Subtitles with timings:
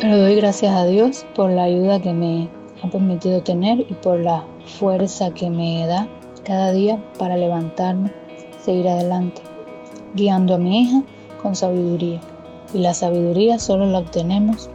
[0.00, 2.48] Pero doy gracias a Dios por la ayuda que me
[2.82, 6.08] ha permitido tener y por la fuerza que me da
[6.44, 8.10] cada día para levantarme,
[8.64, 9.42] seguir adelante,
[10.14, 11.02] guiando a mi hija
[11.42, 12.20] con sabiduría.
[12.72, 14.70] Y la sabiduría solo la obtenemos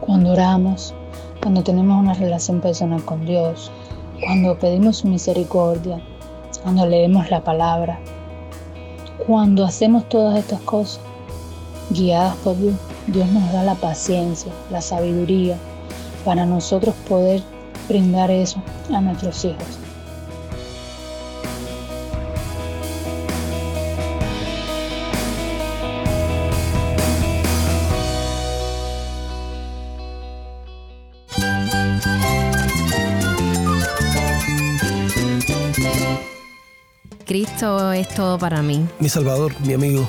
[0.00, 0.94] cuando oramos,
[1.40, 3.70] cuando tenemos una relación personal con Dios,
[4.22, 6.02] cuando pedimos su misericordia,
[6.62, 7.98] cuando leemos la palabra,
[9.26, 11.00] cuando hacemos todas estas cosas,
[11.90, 12.74] guiadas por Dios,
[13.06, 15.56] Dios nos da la paciencia, la sabiduría
[16.24, 17.42] para nosotros poder
[17.88, 19.78] brindar eso a nuestros hijos.
[37.26, 38.86] Cristo es todo para mí.
[39.00, 40.08] Mi Salvador, mi amigo,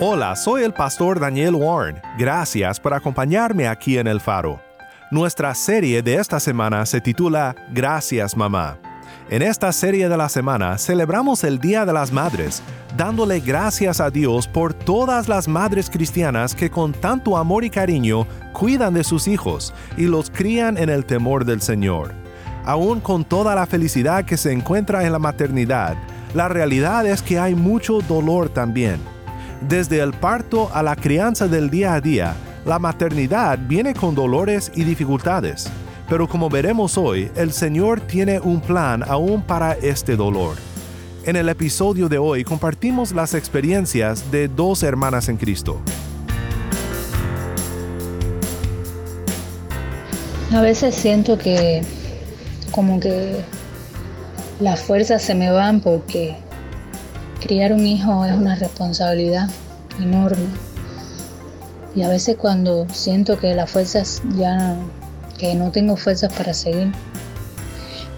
[0.00, 2.02] Hola, soy el pastor Daniel Warren.
[2.18, 4.60] Gracias por acompañarme aquí en El Faro.
[5.12, 8.76] Nuestra serie de esta semana se titula Gracias Mamá.
[9.30, 12.60] En esta serie de la semana celebramos el Día de las Madres,
[12.96, 18.26] dándole gracias a Dios por todas las madres cristianas que con tanto amor y cariño
[18.52, 22.12] cuidan de sus hijos y los crían en el temor del Señor.
[22.64, 25.96] Aún con toda la felicidad que se encuentra en la maternidad,
[26.34, 29.13] la realidad es que hay mucho dolor también.
[29.68, 32.34] Desde el parto a la crianza del día a día,
[32.66, 35.70] la maternidad viene con dolores y dificultades.
[36.06, 40.56] Pero como veremos hoy, el Señor tiene un plan aún para este dolor.
[41.24, 45.80] En el episodio de hoy compartimos las experiencias de dos hermanas en Cristo.
[50.52, 51.80] A veces siento que
[52.70, 53.40] como que
[54.60, 56.36] las fuerzas se me van porque
[57.44, 59.50] criar un hijo es una responsabilidad
[60.00, 60.46] enorme.
[61.94, 64.76] Y a veces cuando siento que las fuerzas ya
[65.38, 66.92] que no tengo fuerzas para seguir.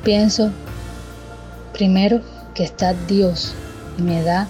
[0.05, 0.53] Pienso
[1.73, 2.21] primero
[2.55, 3.55] que está Dios
[3.99, 4.47] y me da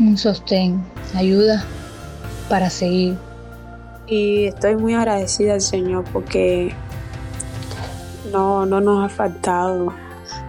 [0.00, 0.84] un sostén,
[1.14, 1.64] ayuda
[2.48, 3.16] para seguir.
[4.06, 6.74] Y estoy muy agradecida al Señor porque
[8.32, 9.94] no, no nos ha faltado,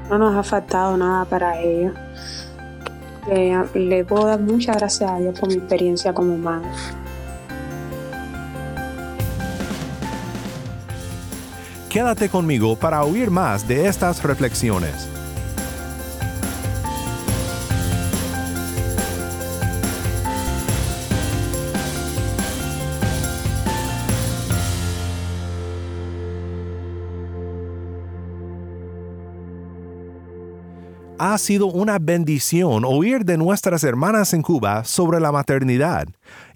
[0.09, 1.93] no nos ha faltado nada para ello.
[3.27, 6.69] Le, le puedo dar muchas gracias a Dios por mi experiencia como madre.
[11.89, 15.12] Quédate conmigo para oír más de estas reflexiones.
[31.19, 36.07] Ha sido una bendición oír de nuestras hermanas en Cuba sobre la maternidad,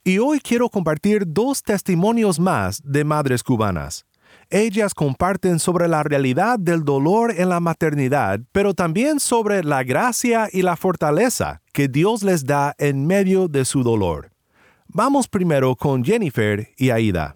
[0.04, 4.06] y hoy quiero compartir dos testimonios más de madres cubanas.
[4.50, 10.50] Ellas comparten sobre la realidad del dolor en la maternidad, pero también sobre la gracia
[10.52, 14.32] y la fortaleza que Dios les da en medio de su dolor.
[14.88, 17.36] Vamos primero con Jennifer y Aida.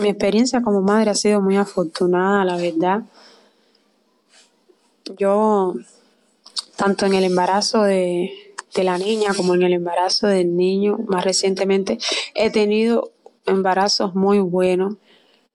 [0.00, 3.02] Mi experiencia como madre ha sido muy afortunada, la verdad.
[5.16, 5.74] Yo,
[6.76, 8.30] tanto en el embarazo de,
[8.74, 11.98] de la niña como en el embarazo del niño, más recientemente,
[12.34, 13.12] he tenido
[13.46, 14.96] embarazos muy buenos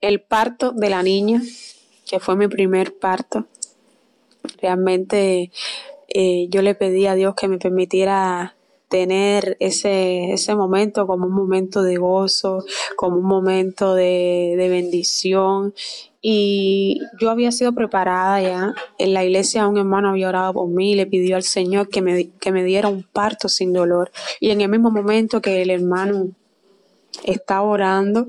[0.02, 1.42] el parto de la niña,
[2.06, 3.46] que fue mi primer parto.
[4.62, 5.52] Realmente
[6.10, 8.56] eh, yo le pedí a Dios que me permitiera
[8.90, 12.64] tener ese, ese momento como un momento de gozo,
[12.96, 15.74] como un momento de, de bendición.
[16.26, 18.74] Y yo había sido preparada ya.
[18.98, 22.02] En la iglesia un hermano había orado por mí y le pidió al Señor que
[22.02, 24.10] me, que me diera un parto sin dolor.
[24.40, 26.30] Y en el mismo momento que el hermano
[27.26, 28.28] estaba orando,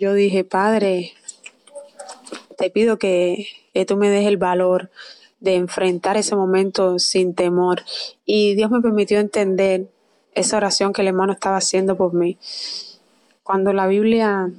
[0.00, 1.12] yo dije, Padre,
[2.60, 3.46] te pido que,
[3.86, 4.90] tú me des el valor
[5.40, 7.82] de enfrentar ese momento sin temor.
[8.26, 9.88] Y Dios me permitió entender
[10.34, 12.36] esa oración que el hermano estaba haciendo por mí.
[13.42, 14.50] Cuando la Biblia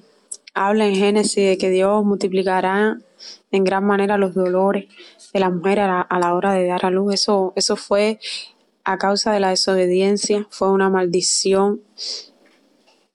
[0.54, 2.98] habla en Génesis de que Dios multiplicará
[3.52, 4.86] en gran manera los dolores
[5.34, 8.20] de la mujer a la, hora de dar a luz, eso, eso fue
[8.84, 11.82] a causa de la desobediencia, fue una maldición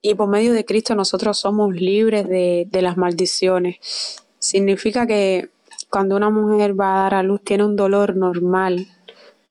[0.01, 4.23] y por medio de Cristo nosotros somos libres de, de las maldiciones.
[4.39, 5.49] Significa que
[5.89, 8.87] cuando una mujer va a dar a luz tiene un dolor normal,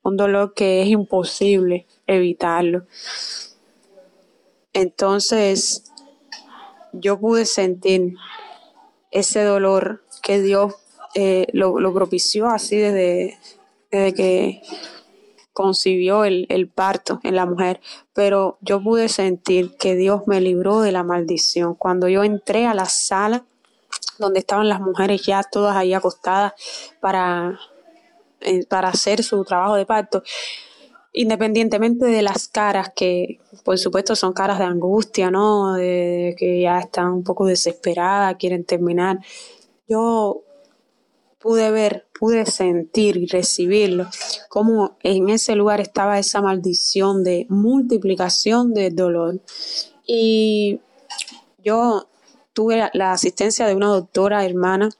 [0.02, 2.86] un dolor que es imposible evitarlo.
[4.72, 5.85] Entonces,
[7.00, 8.14] yo pude sentir
[9.10, 10.74] ese dolor que Dios
[11.14, 13.38] eh, lo, propició así desde,
[13.90, 14.62] desde que
[15.52, 17.80] concibió el, el, parto en la mujer,
[18.12, 21.74] pero yo pude sentir que Dios me libró de la maldición.
[21.74, 23.46] Cuando yo entré a la sala
[24.18, 26.52] donde estaban las mujeres ya todas ahí acostadas
[27.00, 27.58] para,
[28.40, 30.22] eh, para hacer su trabajo de parto,
[31.16, 35.72] independientemente de las caras que por supuesto son caras de angustia, ¿no?
[35.74, 39.18] De que ya están un poco desesperadas, quieren terminar.
[39.88, 40.42] Yo
[41.38, 44.08] pude ver, pude sentir y recibirlo,
[44.50, 49.40] como en ese lugar estaba esa maldición de multiplicación del dolor.
[50.06, 50.80] Y
[51.64, 52.08] yo
[52.52, 54.90] tuve la asistencia de una doctora hermana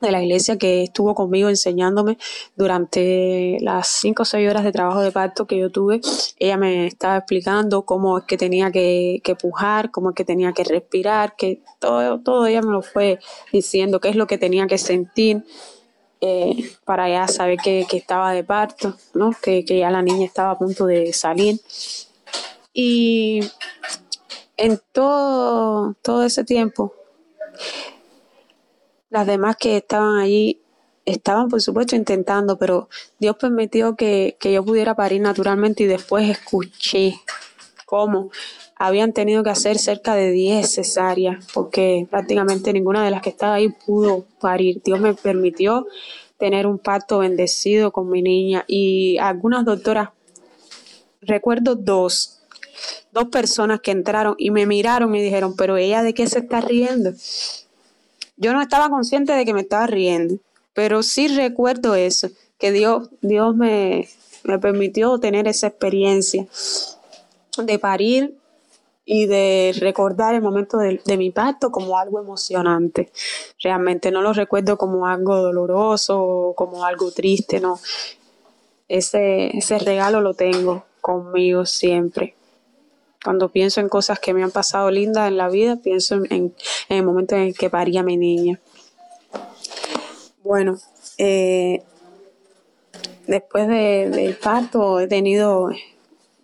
[0.00, 2.18] de la iglesia que estuvo conmigo enseñándome
[2.56, 6.00] durante las cinco o seis horas de trabajo de parto que yo tuve.
[6.38, 10.52] Ella me estaba explicando cómo es que tenía que, que pujar, cómo es que tenía
[10.52, 13.18] que respirar, que todo, todo ella me lo fue
[13.52, 15.44] diciendo, qué es lo que tenía que sentir.
[16.20, 19.30] Eh, para ya saber que, que, estaba de parto, ¿no?
[19.40, 21.60] Que, que ya la niña estaba a punto de salir.
[22.72, 23.40] Y
[24.56, 26.92] en todo, todo ese tiempo
[29.10, 30.60] las demás que estaban allí
[31.04, 32.88] estaban, por supuesto, intentando, pero
[33.18, 37.14] Dios permitió que, yo pudiera parir naturalmente y después escuché
[37.86, 38.30] cómo
[38.76, 43.54] habían tenido que hacer cerca de 10 cesáreas, porque prácticamente ninguna de las que estaba
[43.54, 44.82] ahí pudo parir.
[44.84, 45.86] Dios me permitió
[46.36, 50.10] tener un pacto bendecido con mi niña y algunas doctoras,
[51.20, 52.42] recuerdo dos,
[53.10, 56.60] dos personas que entraron y me miraron y dijeron, pero ella de qué se está
[56.60, 57.12] riendo.
[58.38, 60.38] Yo no estaba consciente de que me estaba riendo,
[60.72, 64.08] pero sí recuerdo eso, que Dios, Dios me,
[64.44, 66.46] me permitió tener esa experiencia
[67.56, 68.38] de parir
[69.10, 73.10] y de recordar el momento de, mi parto como algo emocionante.
[73.62, 77.80] Realmente no lo recuerdo como algo doloroso o como algo triste, no.
[78.86, 82.34] Ese, ese regalo lo tengo conmigo siempre.
[83.28, 86.54] Cuando pienso en cosas que me han pasado lindas en la vida, pienso en,
[86.88, 88.58] el momento en el que paría mi niña.
[90.42, 90.78] Bueno,
[91.18, 91.82] eh,
[93.26, 95.68] después de, del parto he tenido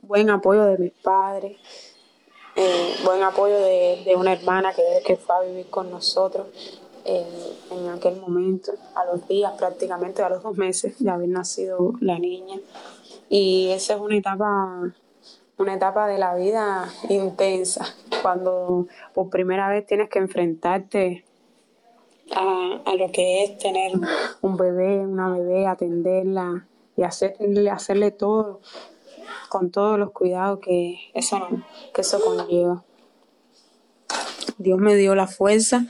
[0.02, 1.56] buen apoyo de mis padres,
[2.54, 6.48] eh, buen apoyo de, de, una hermana que, que fue a vivir con nosotros
[7.06, 7.24] en,
[7.70, 12.18] en aquel momento, a los días prácticamente, a los dos meses de haber nacido la
[12.18, 12.60] niña.
[13.30, 14.92] Y esa es una etapa
[15.58, 17.86] una etapa de la vida intensa,
[18.22, 21.24] cuando por primera vez tienes que enfrentarte
[22.34, 23.92] a, a, lo que es tener
[24.40, 26.66] un bebé, una bebé, atenderla
[26.96, 28.60] y hacerle, hacerle todo
[29.48, 31.46] con todos los cuidados que eso,
[31.94, 32.82] que eso conlleva.
[34.58, 35.86] Dios me dio la fuerza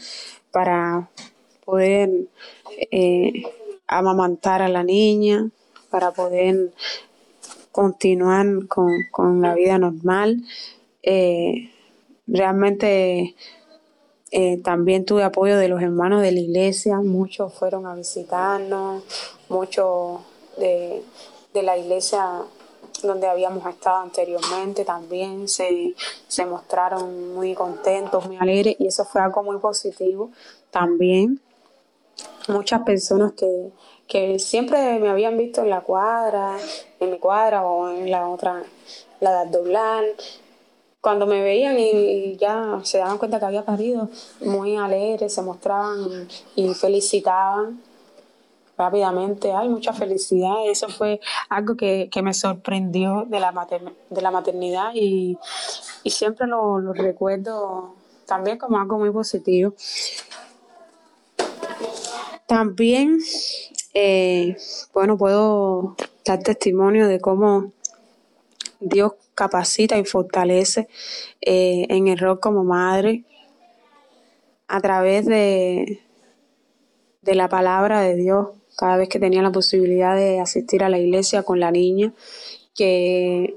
[0.51, 1.11] para
[1.65, 2.11] poder
[2.91, 3.43] eh,
[3.87, 5.49] amamantar a la niña,
[5.91, 6.73] para poder
[7.75, 10.45] continuar con, con la vida normal.
[11.03, 11.73] Eh,
[12.29, 13.35] realmente
[14.31, 19.03] eh, también tuve apoyo de los hermanos de la iglesia, muchos fueron a visitarnos,
[19.49, 20.21] muchos
[20.57, 21.03] de,
[21.53, 22.43] de la iglesia
[23.03, 25.97] donde habíamos estado anteriormente también se,
[26.29, 30.31] se mostraron muy contentos, muy alegres y eso fue algo muy positivo
[30.71, 31.41] también.
[32.47, 33.73] Muchas personas que,
[34.09, 36.57] que siempre me habían visto en la cuadra,
[37.01, 38.63] en mi cuadra o en la otra,
[39.21, 40.05] la de doblar.
[41.01, 44.09] Cuando me veían y ya se daban cuenta que había parido,
[44.41, 47.83] muy alegres, se mostraban y felicitaban
[48.77, 49.53] rápidamente.
[49.53, 50.67] Hay mucha felicidad.
[50.67, 55.37] Eso fue algo que, que me sorprendió de la, mater, de la maternidad y,
[56.03, 57.95] y siempre lo, lo recuerdo
[58.27, 59.75] también como algo muy positivo.
[62.47, 63.19] También
[63.95, 64.57] eh,
[64.93, 67.73] bueno, puedo dar testimonio de cómo
[68.81, 70.89] Dios capacita y fortalece
[71.41, 73.25] eh, en el rol como madre
[74.69, 76.01] a través de,
[77.23, 80.99] de la palabra de Dios cada vez que tenía la posibilidad de asistir a la
[80.99, 82.13] iglesia con la niña,
[82.75, 83.57] que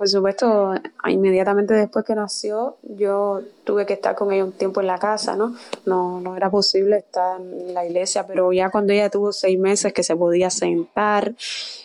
[0.00, 0.72] por supuesto,
[1.10, 5.36] inmediatamente después que nació, yo tuve que estar con ella un tiempo en la casa,
[5.36, 5.54] ¿no?
[5.84, 9.92] No, no era posible estar en la iglesia, pero ya cuando ella tuvo seis meses
[9.92, 11.34] que se podía sentar,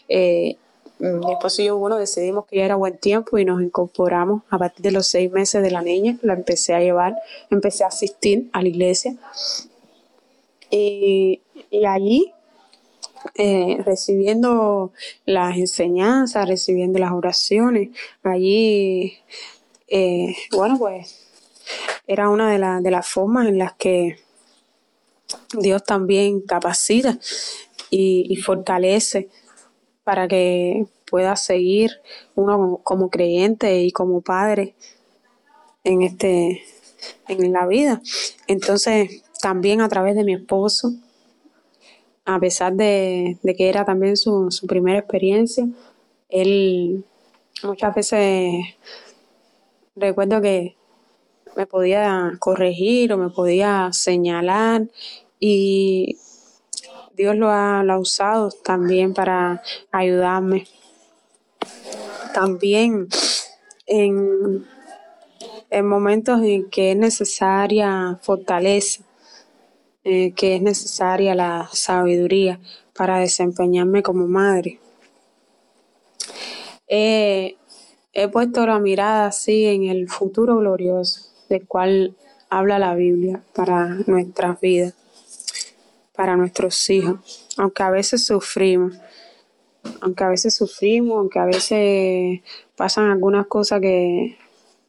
[0.08, 0.56] eh,
[1.00, 4.60] mi esposo y yo, bueno, decidimos que ya era buen tiempo y nos incorporamos a
[4.60, 6.18] partir de los seis meses de la niña.
[6.22, 7.18] La empecé a llevar,
[7.50, 9.18] empecé a asistir a la iglesia.
[10.70, 12.34] Y, y allí,
[13.36, 14.92] eh, recibiendo
[15.26, 17.90] las enseñanzas, recibiendo las oraciones,
[18.24, 19.18] allí,
[19.88, 21.28] eh, bueno, pues
[22.08, 24.18] era una de, la- de las formas en las que
[25.60, 27.18] Dios también capacita
[27.90, 29.30] y, y fortalece
[30.04, 31.92] para que pueda seguir
[32.36, 34.76] uno como, creyente y como padre
[35.84, 36.64] en este
[37.28, 38.02] en la vida.
[38.48, 40.94] Entonces, también a través de mi esposo,
[42.26, 45.68] a pesar de, que era también su, su primera experiencia,
[46.30, 47.06] él
[47.64, 48.66] muchas veces
[49.96, 50.76] recuerdo que
[51.56, 54.88] me podía corregir o me podía señalar
[55.40, 56.18] y
[57.16, 60.68] Dios lo ha, lo ha usado también para ayudarme.
[62.34, 63.08] También
[63.86, 64.66] en,
[65.70, 69.04] en momentos en que es necesaria fortaleza,
[70.08, 72.60] eh, que es necesaria la sabiduría
[72.96, 74.80] para desempeñarme como madre.
[76.88, 77.58] He,
[78.14, 82.16] he puesto la mirada así en el futuro glorioso del cual
[82.52, 84.94] habla la Biblia para nuestras vidas,
[86.16, 87.20] para nuestros hijos,
[87.58, 88.96] aunque a veces sufrimos,
[90.02, 92.42] aunque a veces sufrimos, aunque a veces
[92.76, 94.38] pasan algunas cosas que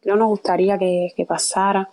[0.05, 1.91] no nos gustaría que, que pasara,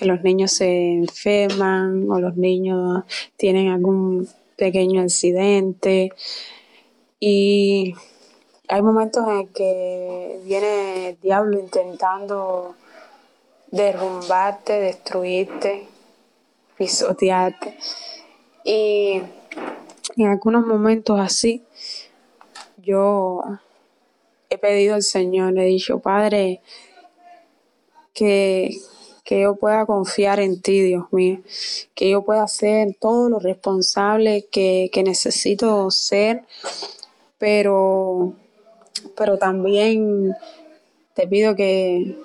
[0.00, 3.04] que los niños se enferman o los niños
[3.36, 4.26] tienen algún
[4.56, 6.10] pequeño accidente
[7.20, 7.94] y
[8.66, 12.76] hay momentos en que viene el diablo intentando
[13.70, 15.86] derrumbarte, destruirte,
[16.78, 17.76] pisotearte.
[18.64, 19.20] Y
[20.16, 21.62] en algunos momentos así,
[22.78, 23.42] yo
[24.48, 26.62] he pedido al Señor, he dicho, Padre,
[28.14, 28.80] que,
[29.24, 31.40] que yo pueda confiar en ti, Dios mío,
[31.94, 36.44] que yo pueda ser todo lo responsable que, que necesito ser,
[37.38, 38.34] pero,
[39.16, 40.34] pero también
[41.14, 42.16] te pido que,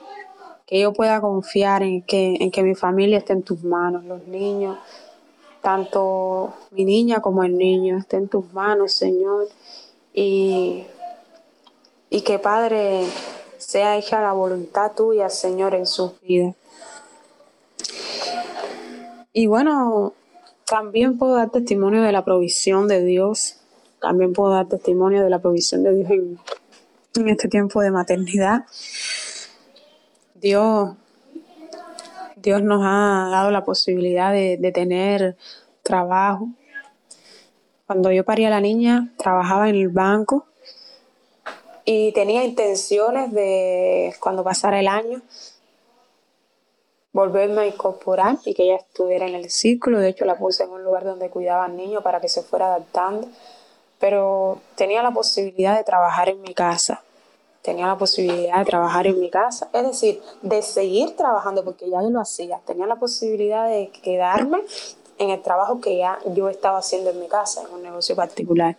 [0.65, 4.27] que yo pueda confiar en que, en que mi familia esté en tus manos, los
[4.27, 4.77] niños,
[5.61, 9.47] tanto mi niña como el niño, esté en tus manos, Señor,
[10.13, 10.85] y,
[12.09, 13.05] y que Padre
[13.57, 16.55] sea hecha la voluntad tuya, Señor, en sus vidas.
[19.37, 20.13] Y bueno,
[20.65, 23.57] también puedo dar testimonio de la provisión de Dios,
[23.99, 26.39] también puedo dar testimonio de la provisión de Dios en,
[27.27, 28.63] este tiempo de maternidad.
[30.35, 30.95] Dios,
[32.37, 35.35] Dios nos ha dado la posibilidad de, de tener
[35.83, 36.47] trabajo.
[37.87, 40.47] Cuando yo parí a la niña, trabajaba en el banco
[41.83, 45.21] y tenía intenciones de, cuando pasara el año,
[47.15, 50.01] volverme a incorporar y que ella estuviera en el círculo.
[50.01, 52.65] De hecho, la puse en un lugar donde cuidaba al niño para que se fuera
[52.65, 53.29] adaptando.
[54.01, 57.01] Pero tenía la posibilidad de trabajar en mi casa.
[57.61, 59.69] Tenía la posibilidad de trabajar en mi casa.
[59.71, 62.59] Es decir, de seguir trabajando, porque ya yo lo hacía.
[62.67, 64.59] Tenía la posibilidad de quedarme
[65.17, 68.75] en el trabajo que ya yo estaba haciendo en mi casa, en un negocio particular.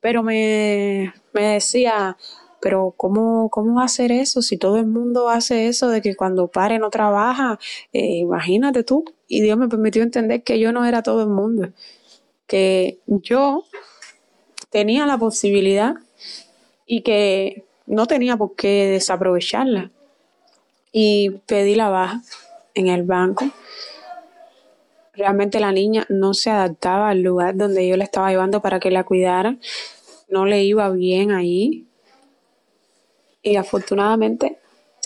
[0.00, 2.18] Pero me, me decía,
[2.60, 4.42] pero ¿cómo, ¿cómo va a hacer eso?
[4.42, 7.58] Si todo el mundo hace eso de que cuando pare no trabaja,
[7.92, 9.04] eh, imagínate tú.
[9.26, 11.70] Y Dios me permitió entender que yo no era todo el mundo,
[12.46, 13.64] que yo
[14.70, 15.94] tenía la posibilidad
[16.86, 19.90] y que no tenía por qué desaprovecharla.
[20.92, 22.22] Y pedí la baja
[22.74, 23.46] en el banco.
[25.14, 28.90] Realmente la niña no se adaptaba al lugar donde yo la estaba llevando para que
[28.90, 29.56] la cuidara.
[30.28, 31.86] No le iba bien ahí.
[33.42, 34.58] Y afortunadamente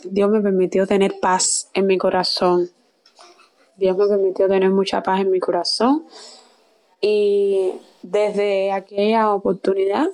[0.05, 2.69] Dios me permitió tener paz en mi corazón.
[3.77, 6.07] Dios me permitió tener mucha paz en mi corazón.
[7.01, 7.73] Y
[8.03, 10.09] desde aquella oportunidad,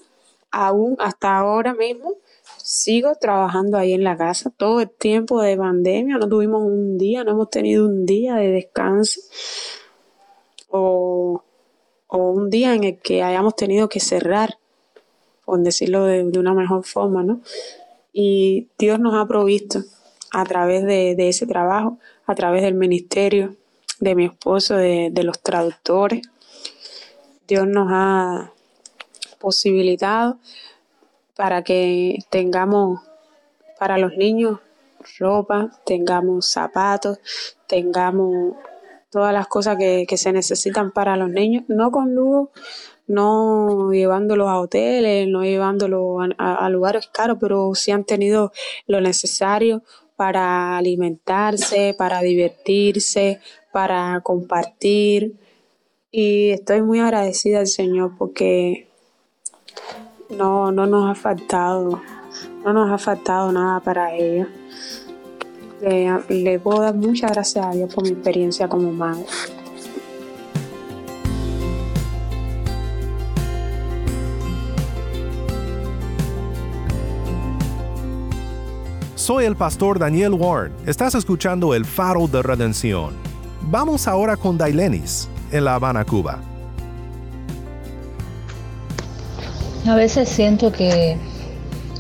[0.51, 2.15] aún hasta ahora mismo,
[2.57, 4.53] sigo trabajando ahí en la casa.
[4.57, 8.49] Todo el tiempo de pandemia, no tuvimos un día, no hemos tenido un día de
[8.49, 9.21] descanso.
[10.69, 11.43] O,
[12.07, 14.59] o un día en el que hayamos tenido que cerrar,
[15.45, 17.41] por decirlo de, de una mejor forma, ¿no?
[18.13, 19.81] Y Dios nos ha provisto
[20.33, 23.57] a través de, de ese trabajo, a través del ministerio
[24.01, 26.23] de mi esposo, de, de los traductores.
[27.47, 28.53] Dios nos ha
[29.39, 30.39] posibilitado
[31.37, 33.01] para que tengamos
[33.79, 34.61] para los niños
[35.19, 37.19] ropa, tengamos zapatos,
[37.67, 38.55] tengamos
[39.11, 42.51] todas las cosas que, que se necesitan para los niños, no con lujo,
[43.11, 48.53] no llevándolos a hoteles, no llevándolos a, lugares caros, pero sí han tenido
[48.87, 49.83] lo necesario
[50.15, 53.41] para alimentarse, para divertirse,
[53.73, 55.35] para compartir.
[56.13, 58.89] Y estoy muy agradecida al Señor porque
[60.29, 62.01] no, no nos ha faltado,
[62.65, 64.47] no nos ha faltado nada para ellos.
[65.81, 69.25] Le, le puedo dar muchas gracias a Dios por mi experiencia como madre.
[79.31, 80.73] Soy el pastor Daniel Warren.
[80.87, 83.15] Estás escuchando el faro de redención.
[83.63, 86.41] Vamos ahora con Dailenis, en La Habana, Cuba.
[89.87, 91.17] A veces siento que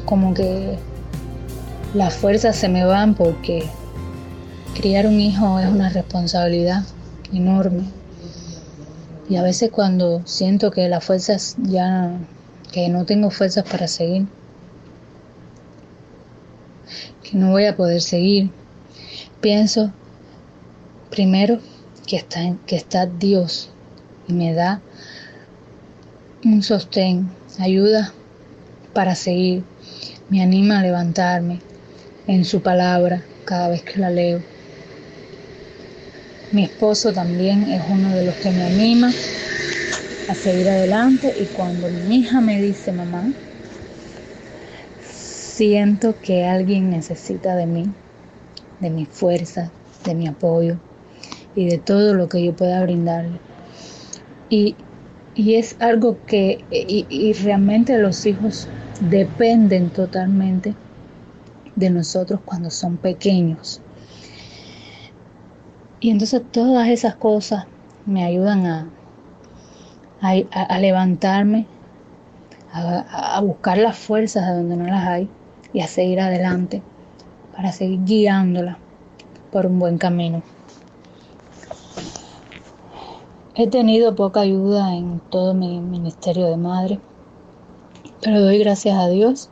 [0.06, 0.76] como que
[1.94, 3.62] las fuerzas se me van porque
[4.74, 6.82] criar un hijo es una responsabilidad
[7.32, 7.84] enorme.
[9.28, 12.10] Y a veces cuando siento que las fuerzas ya,
[12.72, 14.26] que no tengo fuerzas para seguir,
[17.30, 18.50] que no voy a poder seguir,
[19.40, 19.92] pienso
[21.10, 21.60] primero
[22.06, 23.70] que está, que está Dios
[24.26, 24.80] y me da
[26.44, 28.12] un sostén, ayuda
[28.92, 29.62] para seguir,
[30.28, 31.60] me anima a levantarme
[32.26, 34.40] en su palabra cada vez que la leo.
[36.52, 39.08] Mi esposo también es uno de los que me anima
[40.28, 43.32] a seguir adelante y cuando mi hija me dice, mamá,
[45.50, 47.84] siento que alguien necesita de mí,
[48.80, 49.70] de mi fuerza,
[50.04, 50.78] de mi apoyo
[51.54, 53.38] y de todo lo que yo pueda brindarle.
[54.48, 54.76] Y,
[55.36, 58.68] es algo que, y realmente los hijos
[59.00, 60.74] dependen totalmente
[61.76, 63.80] de nosotros cuando son pequeños.
[66.00, 67.66] Y entonces todas esas cosas
[68.06, 68.90] me ayudan a,
[70.20, 71.66] a, levantarme,
[72.72, 75.28] a, a, buscar las fuerzas de donde no las hay
[75.72, 76.82] y a seguir adelante
[77.54, 78.78] para seguir guiándola
[79.52, 80.42] por un buen camino.
[83.54, 87.00] He tenido poca ayuda en todo mi ministerio de madre,
[88.22, 89.50] pero doy gracias a Dios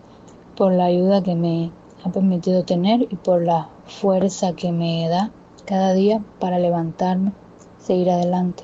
[0.56, 1.70] por la ayuda que me
[2.04, 5.30] ha permitido tener y por la fuerza que me da
[5.66, 7.32] cada día para levantarme,
[7.78, 8.62] seguir adelante,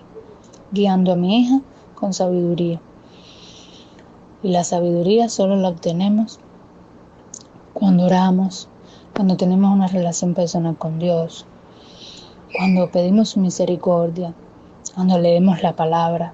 [0.72, 1.60] guiando a mi hija
[1.94, 2.80] con sabiduría.
[4.42, 6.38] Y la sabiduría solo la obtenemos
[7.74, 8.68] cuando oramos,
[9.14, 11.44] cuando tenemos una relación personal con Dios,
[12.56, 14.32] cuando pedimos su misericordia,
[14.94, 16.32] cuando leemos la palabra.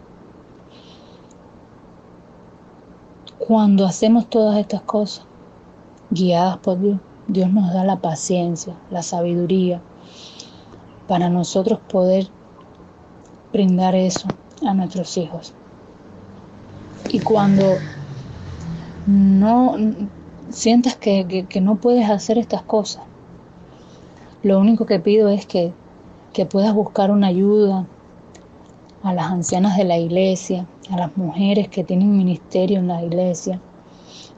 [3.39, 5.25] Cuando hacemos todas estas cosas,
[6.11, 9.81] guiadas por Dios, Dios nos da la paciencia, la sabiduría,
[11.09, 12.29] para nosotros poder
[13.53, 14.29] brindar eso
[14.67, 15.55] a nuestros hijos.
[17.09, 17.65] Y cuando
[19.07, 19.77] no
[20.51, 23.03] sientas que, no puedes hacer estas cosas,
[24.43, 25.73] lo único que pido es que,
[26.33, 27.87] que puedas buscar una ayuda
[29.03, 33.61] a las ancianas de la iglesia, a las mujeres que tienen ministerio en la iglesia.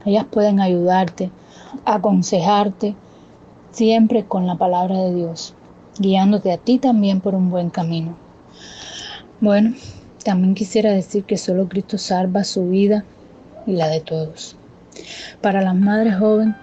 [0.05, 1.31] Ellas pueden ayudarte,
[1.85, 2.95] aconsejarte,
[3.71, 5.55] siempre con la palabra de Dios
[5.99, 8.15] guiándote a ti también por un buen camino.
[9.39, 9.75] Bueno,
[10.23, 13.03] también quisiera decir que solo Cristo salva su vida
[13.67, 14.55] y la de todos.
[15.41, 16.55] Para las madres jóvenes,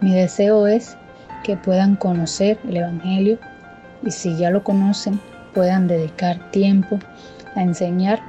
[0.00, 0.96] mi deseo es
[1.44, 3.38] que puedan conocer el Evangelio
[4.04, 5.20] y si ya lo conocen,
[5.54, 6.98] puedan dedicar tiempo
[7.54, 8.20] a enseñar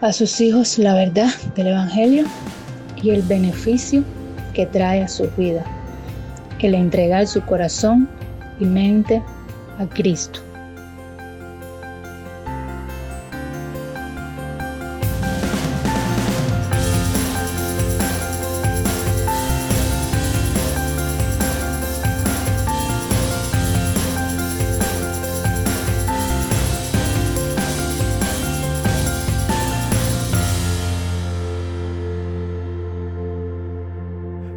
[0.00, 2.26] a sus hijos la verdad del Evangelio
[3.02, 4.04] y el beneficio
[4.54, 5.64] que trae a su vida,
[6.60, 8.08] el entregar su corazón
[8.60, 9.22] y mente
[9.78, 10.40] a Cristo.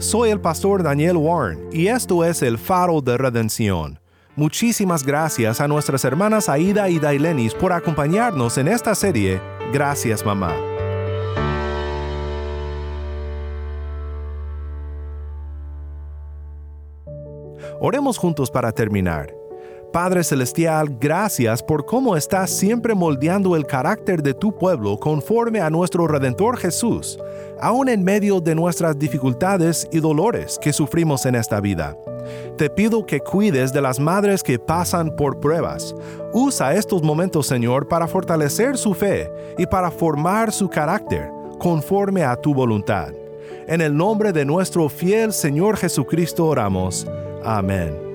[0.01, 3.99] Soy el pastor Daniel Warren y esto es el faro de redención.
[4.35, 9.39] Muchísimas gracias a nuestras hermanas Aida y Dailenis por acompañarnos en esta serie
[9.71, 10.55] Gracias Mamá.
[17.79, 19.40] Oremos juntos para terminar.
[19.91, 25.69] Padre Celestial, gracias por cómo estás siempre moldeando el carácter de tu pueblo conforme a
[25.69, 27.19] nuestro Redentor Jesús,
[27.59, 31.97] aun en medio de nuestras dificultades y dolores que sufrimos en esta vida.
[32.57, 35.93] Te pido que cuides de las madres que pasan por pruebas.
[36.31, 42.37] Usa estos momentos, Señor, para fortalecer su fe y para formar su carácter conforme a
[42.37, 43.09] tu voluntad.
[43.67, 47.05] En el nombre de nuestro fiel Señor Jesucristo oramos.
[47.43, 48.10] Amén.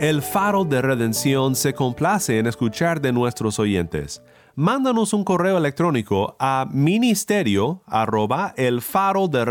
[0.00, 4.22] El faro de redención se complace en escuchar de nuestros oyentes.
[4.54, 9.44] Mándanos un correo electrónico a ministerio arroba el faro de